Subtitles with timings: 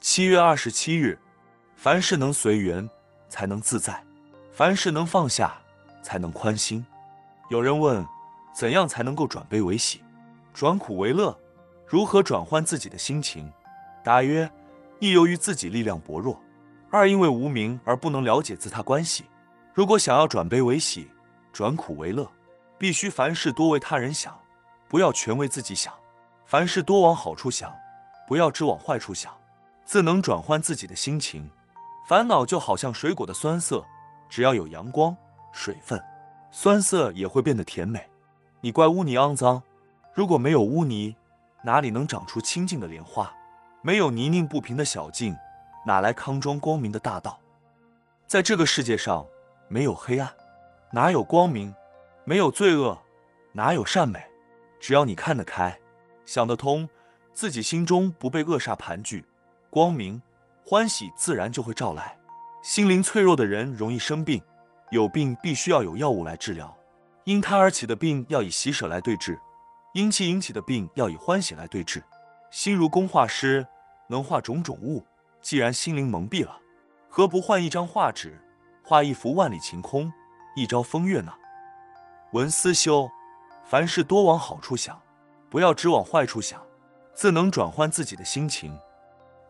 [0.00, 1.18] 七月二十七日，
[1.76, 2.88] 凡事能随缘，
[3.28, 3.92] 才能自在；
[4.50, 5.60] 凡事能放下，
[6.02, 6.84] 才能宽心。
[7.50, 8.02] 有人问，
[8.54, 10.02] 怎样才能够转悲为喜，
[10.54, 11.38] 转苦为乐？
[11.86, 13.52] 如何转换自己的心情？
[14.02, 14.50] 答曰：
[15.00, 16.40] 一由于自己力量薄弱，
[16.90, 19.26] 二因为无明而不能了解自他关系。
[19.74, 21.10] 如果想要转悲为喜，
[21.52, 22.26] 转苦为乐，
[22.78, 24.34] 必须凡事多为他人想，
[24.88, 25.92] 不要全为自己想；
[26.46, 27.70] 凡事多往好处想，
[28.26, 29.30] 不要只往坏处想。
[29.90, 31.50] 自能转换自己的心情。
[32.06, 33.84] 烦恼就好像水果的酸涩，
[34.28, 35.16] 只要有阳光、
[35.52, 36.00] 水分，
[36.52, 38.08] 酸涩也会变得甜美。
[38.60, 39.60] 你怪污泥肮脏，
[40.14, 41.16] 如果没有污泥，
[41.64, 43.34] 哪里能长出清净的莲花？
[43.82, 45.36] 没有泥泞不平的小径，
[45.84, 47.40] 哪来康庄光明的大道？
[48.28, 49.26] 在这个世界上，
[49.66, 50.32] 没有黑暗，
[50.92, 51.74] 哪有光明？
[52.22, 52.96] 没有罪恶，
[53.50, 54.24] 哪有善美？
[54.78, 55.76] 只要你看得开，
[56.24, 56.88] 想得通，
[57.32, 59.24] 自己心中不被恶煞盘踞。
[59.70, 60.20] 光明
[60.66, 62.16] 欢喜自然就会照来。
[62.60, 64.42] 心灵脆弱的人容易生病，
[64.90, 66.76] 有病必须要有药物来治疗。
[67.24, 69.38] 因他而起的病要以喜舍来对治，
[69.94, 72.02] 因气引起的病要以欢喜来对治。
[72.50, 73.64] 心如工画师，
[74.08, 75.06] 能画种种物。
[75.40, 76.58] 既然心灵蒙蔽了，
[77.08, 78.38] 何不换一张画纸，
[78.82, 80.12] 画一幅万里晴空，
[80.56, 81.32] 一朝风月呢？
[82.32, 83.08] 文思修，
[83.64, 85.00] 凡事多往好处想，
[85.48, 86.60] 不要只往坏处想，
[87.14, 88.76] 自能转换自己的心情。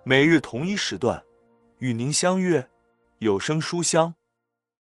[0.03, 1.23] 每日同一时段，
[1.79, 2.67] 与您相约
[3.19, 4.15] 有声书香。